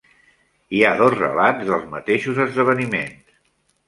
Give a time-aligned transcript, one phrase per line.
[0.77, 3.37] Hi ha dos relats dels mateixos esdeveniments.